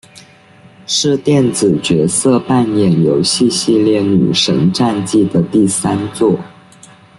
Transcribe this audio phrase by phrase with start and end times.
[0.87, 6.39] 是电子角色扮演游戏系列女神战记的第三作。